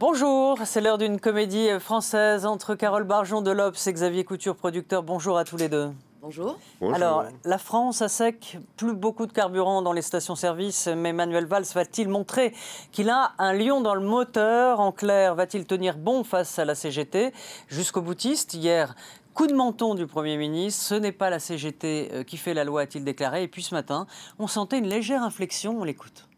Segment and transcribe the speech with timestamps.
[0.00, 5.02] Bonjour, c'est l'heure d'une comédie française entre Carole Barjon de l'Obs et Xavier Couture, producteur.
[5.02, 5.90] Bonjour à tous les deux.
[6.22, 6.58] Bonjour.
[6.94, 11.66] Alors, la France a sec, plus beaucoup de carburant dans les stations-service, mais Manuel Valls
[11.74, 12.54] va-t-il montrer
[12.92, 14.80] qu'il a un lion dans le moteur?
[14.80, 17.34] En clair, va-t-il tenir bon face à la CGT
[17.68, 18.94] Jusqu'au boutiste, hier,
[19.34, 22.64] Coup de menton du Premier ministre, ce n'est pas la CGT euh, qui fait la
[22.64, 23.42] loi, a-t-il déclaré.
[23.42, 24.06] Et puis ce matin,
[24.38, 26.29] on sentait une légère inflexion, on l'écoute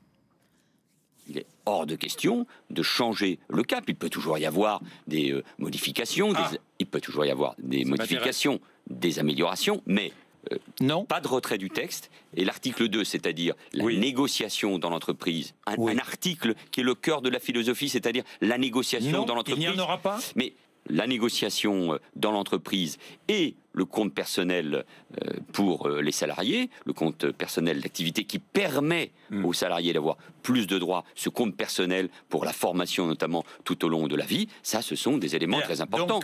[1.28, 3.84] il est hors de question de changer le cap.
[3.88, 6.50] Il peut toujours y avoir des euh, modifications, ah.
[6.78, 10.12] il peut toujours y avoir des modifications, des améliorations, mais
[10.52, 11.04] euh, non.
[11.04, 12.10] Pas de retrait du texte.
[12.34, 17.28] Et l'article 2, c'est-à-dire la négociation dans l'entreprise, un, article qui est le cœur de
[17.28, 19.64] la philosophie, c'est-à-dire la négociation dans l'entreprise.
[19.64, 20.54] Il n'y en aura pas Mais
[20.88, 22.98] la négociation euh, dans l'entreprise
[23.28, 24.84] et le compte personnel
[25.22, 29.44] euh, pour euh, les salariés, le compte personnel d'activité qui permet hmm.
[29.44, 33.88] aux salariés d'avoir plus de droits, ce compte personnel pour la formation notamment tout au
[33.88, 36.20] long de la vie, ça ce sont des éléments très importants.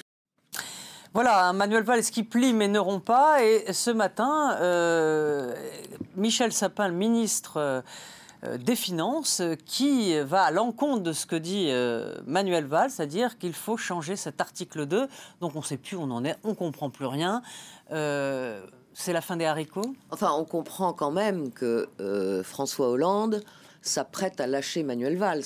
[1.14, 3.42] Voilà, Manuel Valls qui plie mais ne rompt pas.
[3.42, 4.56] Et ce matin,
[6.18, 7.80] Michel Sapin, le ministre euh,
[8.58, 13.52] des Finances qui va à l'encontre de ce que dit euh, Manuel Valls, c'est-à-dire qu'il
[13.52, 15.08] faut changer cet article 2.
[15.40, 17.42] Donc on ne sait plus où on en est, on ne comprend plus rien.
[17.90, 18.64] Euh,
[18.94, 19.94] c'est la fin des haricots?
[20.10, 21.88] Enfin, on comprend quand même que
[22.44, 23.44] François Hollande
[23.82, 25.44] s'apprête à lâcher Manuel Valls.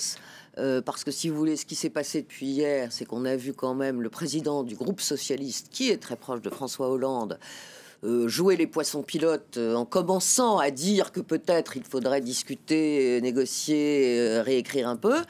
[0.84, 3.53] parce que si vous voulez, ce qui s'est passé depuis hier, c'est qu'on a vu
[3.53, 7.81] quand même le président du groupe socialiste, qui est très proche de François Hollande, euh,
[8.03, 14.19] jouer les poissons pilotes euh, en commençant à dire que peut-être il faudrait discuter, négocier,
[14.19, 15.22] euh, réécrire un peu.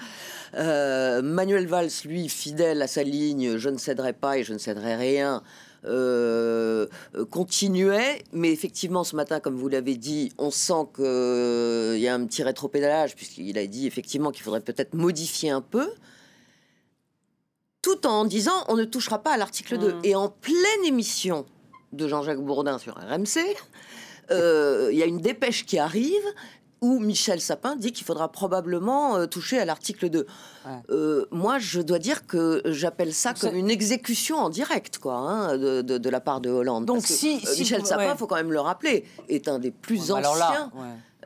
[0.54, 4.96] Manuel Valls, lui, fidèle à sa ligne, je ne céderai pas et je ne céderai
[4.96, 5.42] rien.
[7.30, 12.26] continuait, mais effectivement ce matin, comme vous l'avez dit, on sent qu'il y a un
[12.26, 15.90] petit rétropédalage, puisqu'il a dit effectivement qu'il faudrait peut-être modifier un peu,
[17.80, 19.92] tout en disant on ne touchera pas à l'article 2.
[19.92, 20.00] Mmh.
[20.04, 21.46] Et en pleine émission,
[21.92, 23.40] de Jean-Jacques Bourdin sur RMC,
[24.30, 26.22] euh, il y a une dépêche qui arrive
[26.80, 30.26] où Michel Sapin dit qu'il faudra probablement euh, toucher à l'article 2.
[30.90, 35.58] Euh, moi, je dois dire que j'appelle ça comme une exécution en direct, quoi, hein,
[35.58, 36.84] de, la part de Hollande.
[36.84, 40.16] Donc, si, Michel Sapin, il faut quand même le rappeler, est un des plus bah
[40.16, 40.72] anciens.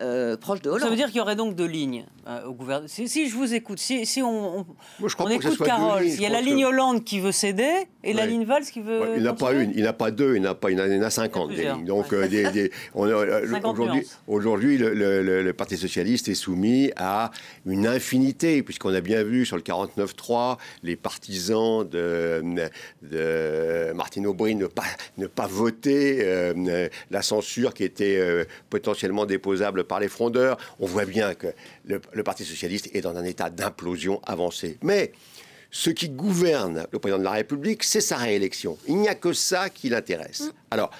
[0.02, 0.82] Euh, proche de Hollande.
[0.82, 2.88] Ça veut dire qu'il y aurait donc deux lignes euh, au gouvernement.
[2.88, 4.66] Si, je vous écoute, si, si on,
[5.00, 8.44] on, écoute Carole, il y a la ligne Hollande qui veut céder et la ligne
[8.44, 9.14] Valls qui veut.
[9.16, 11.50] il n'a pas une, il n'a pas deux, il n'a pas, il en a 50
[11.50, 11.86] des lignes.
[11.86, 12.28] Donc euh,
[12.94, 17.30] aujourd'hui, aujourd'hui le, Parti socialiste est soumis à
[17.64, 22.42] une infinité, puisqu'on a bien vu sur le 49-3 les partisans de,
[23.02, 24.84] de Martine Aubry ne pas,
[25.16, 26.52] ne pas voter
[27.10, 30.58] la censure qui était potentiellement déposable par les frondeurs.
[30.78, 31.48] On voit bien que
[31.84, 34.78] le, Parti socialiste est dans un état d'implosion avancé.
[34.82, 35.12] Mais
[35.70, 38.78] ce qui gouverne le président de la République, c'est sa réélection.
[38.88, 40.40] Il n'y a que ça qui l'intéresse.
[40.40, 40.52] Mm.
[40.70, 40.90] Alors,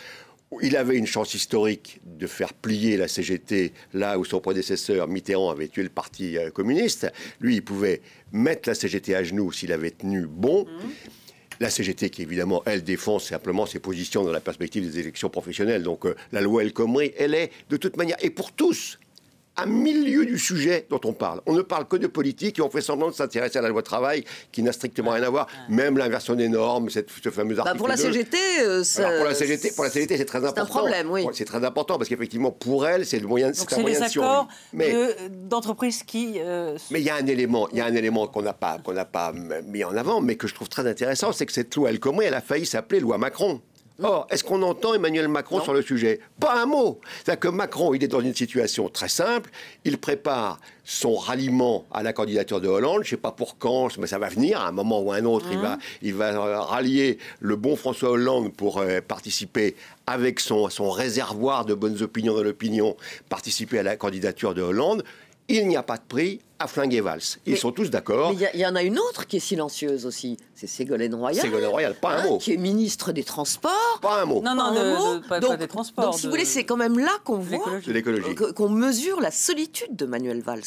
[0.62, 5.50] il avait une chance historique de faire plier la CGT là où son prédécesseur Mitterrand
[5.50, 7.10] avait tué le Parti euh, communiste.
[7.40, 8.00] Lui, il pouvait
[8.32, 10.64] mettre la CGT à genoux s'il avait tenu bon.
[10.64, 11.25] Mm.
[11.60, 15.82] La CGT qui évidemment, elle défend simplement ses positions dans la perspective des élections professionnelles.
[15.82, 18.98] Donc euh, la loi El Khomri, elle est de toute manière, et pour tous,
[19.56, 21.40] à milieu du sujet dont on parle.
[21.46, 23.82] On ne parle que de politique et on fait semblant de s'intéresser à la loi
[23.82, 25.46] travail qui n'a strictement rien à voir.
[25.68, 27.78] Même l'inversion des normes, cette, ce fameux bah, article.
[27.78, 28.82] pour la CGT, euh,
[29.16, 30.64] pour la CGT, pour la CGT, c'est très important.
[30.64, 31.26] C'est un problème, oui.
[31.32, 34.94] C'est très important parce qu'effectivement, pour elle, c'est le moyen, c'est un moyen de Mais
[35.30, 36.34] d'entreprises qui.
[36.38, 38.78] Euh, mais il y a un élément, il y a un élément qu'on n'a pas,
[38.78, 41.74] qu'on n'a pas mis en avant, mais que je trouve très intéressant, c'est que cette
[41.74, 43.60] loi El Khomri, elle a failli s'appeler loi Macron.
[44.02, 46.20] Or, est-ce qu'on entend Emmanuel Macron sur le sujet?
[46.38, 47.00] Pas un mot.
[47.24, 49.50] C'est-à-dire que Macron, il est dans une situation très simple.
[49.84, 53.02] Il prépare son ralliement à la candidature de Hollande.
[53.04, 54.60] Je ne sais pas pour quand, mais ça va venir.
[54.60, 55.80] À un moment ou à un autre, il, va, mmh.
[56.02, 59.74] il va euh, rallier le bon François Hollande pour euh, participer
[60.06, 62.96] avec son, son réservoir de bonnes opinions dans l'opinion,
[63.30, 65.04] participer à la candidature de Hollande
[65.48, 67.20] il n'y a pas de prix à flinguer Valls.
[67.44, 68.34] Ils sont tous d'accord.
[68.34, 71.44] Mais il y, en a une autre qui est silencieuse aussi, c'est Ségolène Royal.
[71.44, 72.38] Ségolène Royal, pas un hein, mot.
[72.38, 73.98] Qui est ministre des Transports.
[74.00, 74.40] Pas un mot.
[74.42, 75.38] Non, non, un mot.
[75.40, 76.04] donc, des Transports.
[76.06, 79.94] Donc, si vous voulez, c'est quand même là qu'on voit, l'écologie, qu'on mesure la solitude
[79.94, 80.62] de Manuel Valls.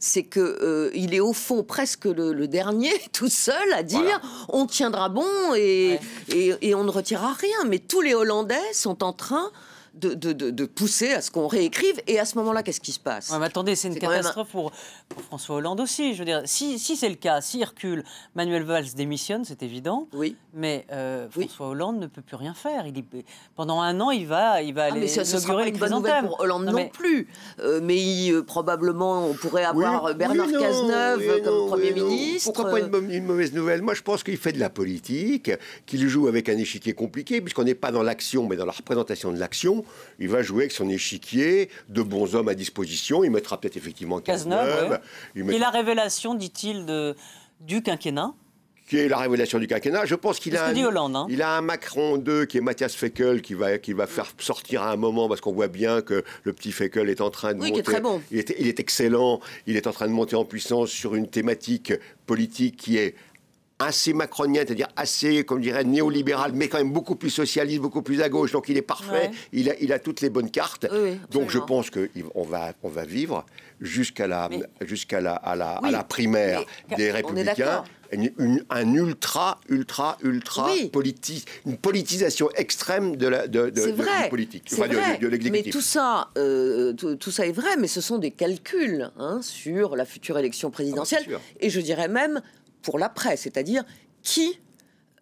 [0.00, 4.66] C'est que euh, il est au fond presque le, dernier, tout seul, à dire on
[4.66, 6.00] tiendra bon et,
[6.34, 7.64] et, et on ne retirera rien.
[7.68, 9.52] Mais tous les Hollandais sont en train
[9.98, 12.00] de, de, de, pousser à ce qu'on réécrive.
[12.06, 13.32] Et à ce moment-là, qu'est-ce qui se passe?
[13.38, 14.72] Mais Attendez, c'est une catastrophe pour,
[15.08, 16.14] pour, François Hollande aussi.
[16.14, 18.04] Je veux dire, si, si c'est le cas, si recule,
[18.34, 20.08] Manuel Valls démissionne, c'est évident.
[20.12, 20.36] Oui.
[20.54, 22.86] Mais euh, François Hollande ne peut plus rien faire.
[22.86, 23.04] Il,
[23.56, 25.76] pendant un an, il va, il va ah, aller mais ça, ce sera pas une
[25.76, 27.28] bonne nouvelle pour Hollande non, plus.
[27.60, 32.52] Euh, mais euh, probablement, on pourrait avoir Bernard Cazeneuve comme Premier ministre.
[32.52, 33.82] Pourquoi pas une, une, mauvaise nouvelle?
[33.82, 35.50] Moi, je pense qu'il fait de la politique,
[35.86, 39.32] qu'il joue avec un échiquier compliqué, puisqu'on n'est pas dans l'action, mais dans la représentation
[39.32, 39.84] de l'action
[40.18, 43.24] il va jouer avec son échiquier, de bons hommes à disposition.
[43.24, 45.00] Il mettra peut-être effectivement Cazeneuve.
[45.34, 47.14] Et la révélation, dit-il,
[47.60, 48.34] du quinquennat
[48.88, 50.06] qui est la révélation du quinquennat.
[50.06, 51.26] Je pense qu'il a, un, hein.
[51.28, 54.82] il a un Macron 2 qui est Mathias Feckel qui va, qui va faire sortir
[54.82, 57.60] à un moment parce qu'on voit bien que le petit Feckel est en train de
[57.60, 57.82] oui, monter.
[57.82, 58.22] Qui est très bon.
[58.30, 59.40] il, est, il est excellent.
[59.66, 61.92] Il est en train de monter en puissance sur une thématique
[62.26, 63.14] politique qui est
[63.78, 68.22] assez macronien, c'est-à-dire assez, comme dirait, néolibéral, mais quand même beaucoup plus socialiste, beaucoup plus
[68.22, 68.52] à gauche.
[68.52, 70.86] Donc il est parfait, il, a, il a toutes les bonnes cartes.
[71.30, 73.46] Donc je pense qu'on va, on va vivre
[73.80, 76.64] jusqu'à la, jusqu'à la, à la, à la primaire
[76.96, 77.84] des Républicains.
[78.10, 84.64] Une, un ultra, ultra, ultra politique, une politisation extrême de la de, de, vrai, politique,
[84.72, 85.18] enfin, vrai.
[85.18, 89.40] de, Mais tout ça, euh, tout, ça est vrai, mais ce sont des calculs hein,
[89.42, 91.22] sur la future élection présidentielle.
[91.34, 92.40] Ah, et je dirais même
[92.82, 93.84] pour l'après, c'est-à-dire
[94.22, 94.58] qui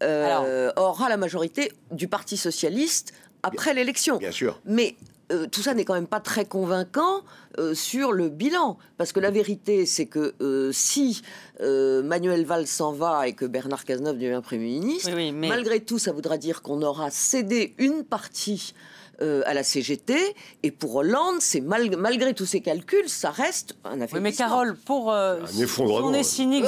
[0.02, 3.12] euh, aura la majorité du Parti socialiste
[3.42, 4.18] après l'élection.
[4.18, 4.60] Bien sûr.
[4.64, 4.96] Mais
[5.32, 7.22] euh, tout ça n'est quand même pas très convaincant
[7.58, 8.76] euh, sur le bilan.
[8.98, 10.34] Parce que la vérité, c'est que
[10.72, 11.22] si
[11.60, 16.36] Manuel Valls s'en va et que Bernard Cazeneuve devient Premier ministre, malgré tout, ça voudra
[16.36, 18.74] dire qu'on aura cédé une partie
[19.22, 20.14] euh, à la CGT.
[20.62, 23.98] Et pour Hollande, c'est malgré tous ces calculs, ça reste un.
[24.00, 26.66] Oui, mais Carole, pour euh, si on est cynique,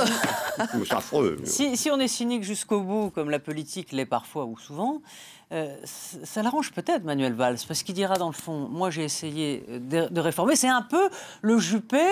[1.45, 5.03] si, si, on est cynique jusqu'au bout, comme la politique l'est parfois ou souvent.
[5.53, 9.65] Euh, ça l'arrange peut-être Manuel Valls, parce qu'il dira dans le fond, moi j'ai essayé
[9.69, 11.11] de, réformer, c'est un peu
[11.43, 12.07] le Juppé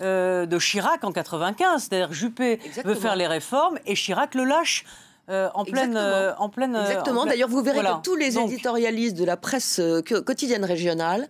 [0.00, 4.84] de Chirac en 95, c'est-à-dire Juppé veut faire les réformes et Chirac le lâche
[5.30, 6.76] euh, en, pleine, euh, en pleine.
[6.76, 7.24] Euh, Exactement.
[7.24, 9.80] D'ailleurs, vous verrez que tous les éditorialistes de la presse
[10.24, 11.28] quotidienne régionale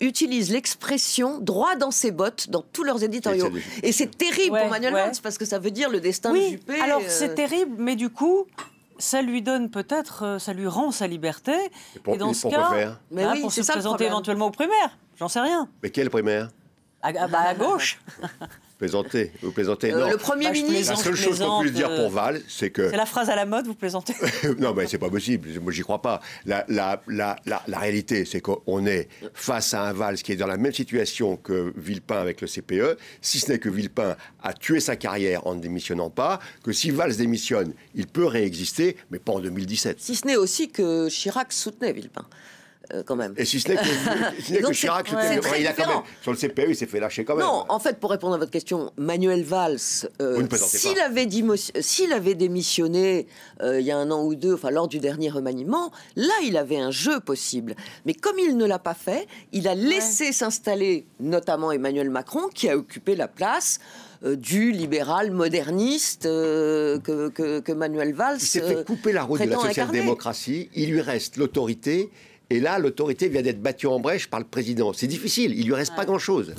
[0.00, 3.50] utilisent l'expression droit dans ses bottes dans tous leurs éditoriaux.
[3.82, 6.80] Et c'est terrible pour Manuel Valls parce que ça veut dire le destin de Juppé.
[6.80, 8.46] Alors c'est terrible, mais du coup,
[8.98, 11.52] ça lui donne peut-être, ça lui rend sa liberté.
[12.06, 14.98] Et, dans ce cas, faire mais hein, pour se présenter éventuellement aux primaires.
[15.18, 15.68] J'en sais rien.
[15.82, 16.50] Mais quelle primaire?
[17.02, 17.98] À, bah, à gauche.
[18.78, 19.92] plaisantez, vous plaisantez.
[19.92, 20.10] Euh, non.
[20.10, 20.92] Le Premier bah, ministre.
[20.92, 22.90] La seule chose qu'on puisse dire pour Val, c'est que.
[22.90, 24.14] C'est la phrase à la mode, vous plaisantez
[24.58, 25.48] Non, mais c'est pas possible.
[25.60, 26.20] Moi, j'y crois pas.
[26.44, 30.46] La, la, la, la réalité, c'est qu'on est face à un Val qui est dans
[30.46, 34.80] la même situation que Villepin avec le CPE, si ce n'est que Villepin a tué
[34.80, 39.32] sa carrière en ne démissionnant pas, que si Valls démissionne, il peut réexister, mais pas
[39.32, 40.00] en 2017.
[40.00, 42.26] Si ce n'est aussi que Chirac soutenait Villepin.
[42.94, 43.34] Euh, quand même.
[43.36, 46.86] Et si ce n'est que, Chirac, il a quand même, sur le CPE, il s'est
[46.86, 47.44] fait lâcher quand même.
[47.44, 49.78] Non, en fait, pour répondre à votre question, Manuel Valls,
[50.20, 51.26] euh, s'il avait,
[52.14, 53.26] avait, démissionné
[53.62, 56.56] euh, il y a un an ou deux, enfin lors du dernier remaniement, là, il
[56.56, 57.74] avait un jeu possible.
[58.04, 62.68] Mais comme il ne l'a pas fait, il a laissé s'installer notamment Emmanuel Macron, qui
[62.68, 63.80] a occupé la place
[64.22, 68.38] du libéral moderniste que, que, Manuel Valls.
[68.40, 70.70] Il s'est fait couper la route de la social-démocratie.
[70.74, 72.10] Il lui reste l'autorité
[72.50, 74.92] et là, l'autorité vient d'être battue en brèche par le président.
[74.92, 76.54] C'est difficile, il lui reste pas grand-chose.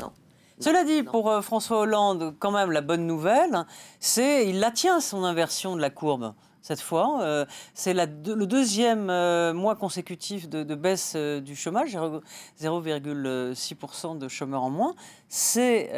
[0.60, 3.66] Cela dit, pour euh, François Hollande, quand même, la bonne nouvelle,
[4.00, 6.34] c'est il la tient, son inversion de la courbe.
[6.62, 11.98] Cette fois, euh, c'est le deuxième euh, mois consécutif de, baisse du chômage,
[12.60, 14.94] 0,6% de chômeurs en moins.
[15.30, 15.90] C'est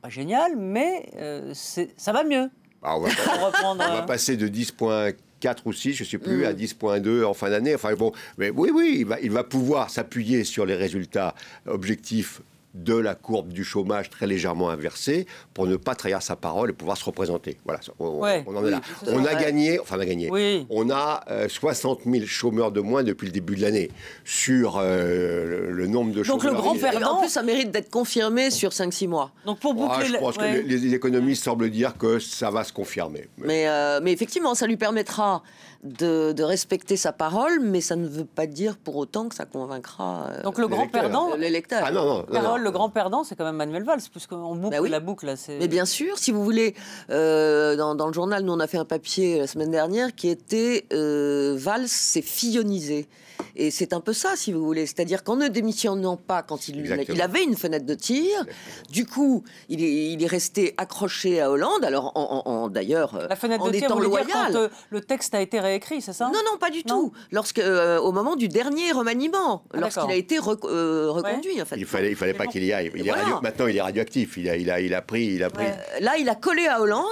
[0.00, 1.10] pas génial, mais
[1.52, 2.48] ça va mieux.
[2.82, 6.52] Ah, on, va, passer de 10 points 4 ou 6, je ne sais plus, à
[6.52, 7.24] 10.2 mm.
[7.24, 7.74] en fin d'année.
[7.74, 11.34] Enfin bon, mais oui, oui, il va, il va pouvoir s'appuyer sur les résultats
[11.66, 12.42] objectifs
[12.74, 16.72] de la courbe du chômage très légèrement inversée pour ne pas trahir sa parole et
[16.72, 17.56] pouvoir se représenter.
[17.64, 18.80] Voilà, on, en est là.
[19.08, 23.02] On a gagné, enfin on a gagné, on a 60 euh, 000 chômeurs de moins
[23.02, 23.90] depuis le début de l'année
[24.24, 26.42] sur euh, le, nombre de chômeurs.
[26.42, 29.32] Donc le grand perdant, en plus ça mérite d'être confirmé sur 5-6 mois.
[29.46, 33.28] Donc pour boucler Je pense que les, économistes semblent dire que ça va se confirmer.
[33.38, 35.42] Mais, euh, mais effectivement, ça lui permettra
[35.82, 40.30] de, respecter sa parole, mais ça ne veut pas dire pour autant que ça convaincra
[40.42, 41.82] Donc le grand perdant l'électeur.
[41.84, 44.88] Ah non, non, Paul, le grand perdant, c'est quand même Manuel Valls, puisqu'on boucle bah
[44.88, 45.34] la boucle.
[45.48, 46.74] Mais bien sûr, si vous voulez,
[47.10, 50.86] euh, dans, le journal, nous on a fait un papier la semaine dernière qui était
[50.92, 53.08] euh, Valls s'est fillonisé.
[53.56, 54.84] Et c'est un peu ça, si vous voulez.
[54.84, 58.44] C'est-à-dire qu'en ne démissionnant pas quand il, il, avait une fenêtre de tir,
[58.90, 61.82] du coup, il est, il est, resté accroché à Hollande.
[61.82, 64.26] Alors, en, d'ailleurs, la fenêtre de tir, loyal.
[64.30, 66.26] quand euh, le texte a été réécrit, c'est ça?
[66.26, 67.12] Non, non, pas du tout.
[67.32, 71.76] Lorsque, au moment du dernier remaniement, ah, lorsqu'il a été reconduit, en fait.
[71.76, 72.90] Il fallait, il fallait pas qu'il y aille.
[72.94, 74.36] Il est maintenant, il est radioactif.
[74.36, 75.64] Il a, il a, il a pris, il a pris.
[76.00, 77.04] là, il a collé à Hollande.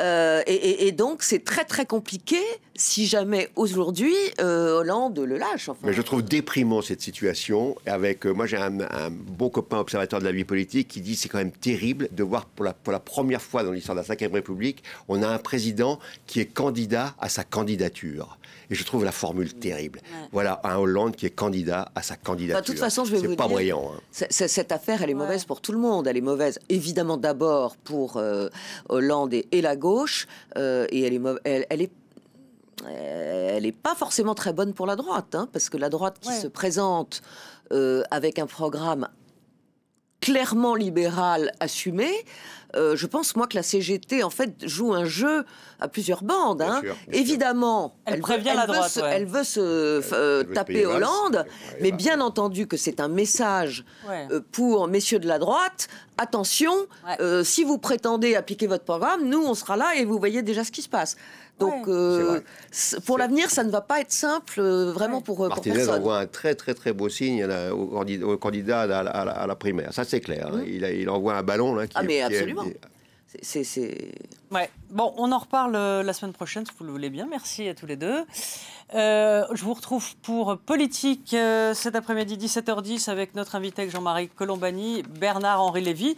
[0.00, 2.38] Euh, et, donc, c'est très très compliqué
[2.76, 5.70] si jamais aujourd'hui euh, Hollande le lâche.
[5.84, 7.76] Mais je trouve déprimant cette situation.
[7.86, 8.72] Avec, euh, moi, j'ai un,
[9.10, 12.46] bon copain observateur de la vie politique qui dit c'est quand même terrible de voir
[12.46, 15.38] pour la, pour la première fois dans l'histoire de la Ve République, on a un
[15.38, 18.38] président qui est candidat à sa candidature.
[18.70, 20.00] Et je trouve la formule terrible.
[20.32, 22.62] Voilà un Hollande qui est candidat à sa candidature.
[22.62, 23.92] de toute façon, je vais vous pas dire, brillant.
[23.94, 24.26] Hein.
[24.30, 26.06] Cette affaire, elle est mauvaise pour tout le monde.
[26.06, 28.20] Elle est mauvaise, évidemment, d'abord pour
[28.88, 30.26] Hollande et, et la gauche,
[30.56, 31.92] euh, et elle est, elle, elle est
[32.86, 36.32] elle n'est pas forcément très bonne pour la droite, hein, parce que la droite qui
[36.32, 37.22] se présente
[37.72, 39.08] euh, avec un programme
[40.20, 42.10] clairement libéral assumé,
[42.76, 45.44] euh, je pense moi que la CGT en fait joue un jeu
[45.80, 46.62] à plusieurs bandes.
[46.62, 46.82] Hein.
[47.12, 48.82] Évidemment, elle, prévient la droite.
[48.82, 51.46] Veut se, Elle veut se taper Hollande,
[51.80, 55.88] mais bien entendu que c'est un message euh, pour messieurs de la droite.
[56.16, 56.72] Attention,
[57.20, 60.64] euh, si vous prétendez appliquer votre programme, nous on sera là et vous voyez déjà
[60.64, 61.16] ce qui se passe.
[61.60, 61.88] Donc,
[63.06, 66.74] pour l'avenir, ça ne va pas être simple, vraiment pour, Martinez envoie un très très
[66.74, 69.92] très beau signe au, candidat à la, primaire.
[69.92, 70.50] Ça c'est clair.
[70.52, 70.62] Hein.
[70.66, 71.86] Il, il, envoie un ballon là.
[71.86, 72.22] Qui, ah mais
[72.66, 72.94] absolument.
[73.42, 74.14] C'est.
[74.50, 74.70] Ouais.
[74.90, 77.26] Bon, on en reparle euh, la semaine prochaine, si vous le voulez bien.
[77.26, 78.24] Merci à tous les deux.
[78.94, 85.02] Euh, je vous retrouve pour Politique euh, cet après-midi, 17h10, avec notre invité Jean-Marie Colombani,
[85.02, 86.16] Bernard-Henri Lévy.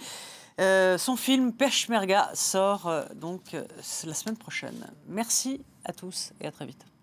[0.59, 4.87] son film Peshmerga sort donc la semaine prochaine.
[5.09, 6.96] Merci à tous et à très vite.